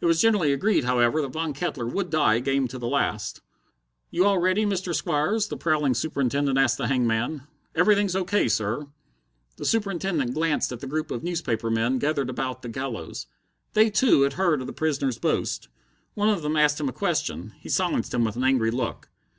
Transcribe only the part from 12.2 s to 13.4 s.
about the gallows.